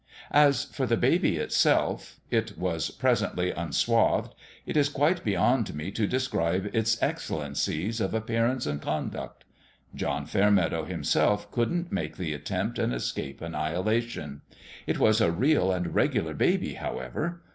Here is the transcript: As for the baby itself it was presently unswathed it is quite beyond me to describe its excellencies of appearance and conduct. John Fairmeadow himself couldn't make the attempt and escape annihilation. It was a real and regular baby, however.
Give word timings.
As 0.33 0.65
for 0.65 0.87
the 0.87 0.97
baby 0.97 1.37
itself 1.37 2.19
it 2.31 2.57
was 2.57 2.89
presently 2.89 3.51
unswathed 3.51 4.33
it 4.65 4.75
is 4.75 4.89
quite 4.89 5.23
beyond 5.23 5.75
me 5.75 5.91
to 5.91 6.07
describe 6.07 6.71
its 6.73 6.99
excellencies 7.03 8.01
of 8.01 8.15
appearance 8.15 8.65
and 8.65 8.81
conduct. 8.81 9.43
John 9.93 10.25
Fairmeadow 10.25 10.85
himself 10.85 11.51
couldn't 11.51 11.91
make 11.91 12.17
the 12.17 12.33
attempt 12.33 12.79
and 12.79 12.95
escape 12.95 13.41
annihilation. 13.41 14.41
It 14.87 14.97
was 14.97 15.21
a 15.21 15.31
real 15.31 15.71
and 15.71 15.93
regular 15.93 16.33
baby, 16.33 16.73
however. 16.73 17.43